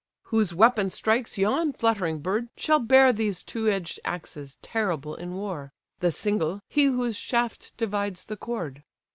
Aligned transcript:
"Whose 0.29 0.51
weapon 0.55 0.89
strikes 0.89 1.37
yon 1.37 1.73
fluttering 1.73 2.21
bird, 2.21 2.49
shall 2.57 2.79
bear 2.79 3.13
These 3.13 3.43
two 3.43 3.67
edged 3.69 3.99
axes, 4.03 4.57
terrible 4.63 5.13
in 5.13 5.35
war; 5.35 5.73
The 5.99 6.09
single, 6.11 6.59
he 6.67 6.85
whose 6.85 7.15
shaft 7.15 7.77
divides 7.77 8.23
the 8.25 8.35
cord." 8.35 8.81